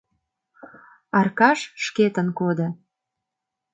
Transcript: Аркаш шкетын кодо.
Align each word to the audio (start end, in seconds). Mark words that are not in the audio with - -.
Аркаш 1.19 1.59
шкетын 1.85 2.27
кодо. 2.39 2.67